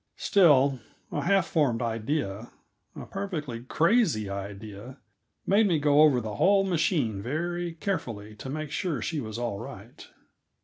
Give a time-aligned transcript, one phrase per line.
[0.17, 0.79] Still,
[1.11, 2.49] a half formed idea
[2.95, 4.97] a perfectly crazy idea
[5.45, 9.59] made me go over the whole machine very carefully to make sure she was all
[9.59, 10.07] right.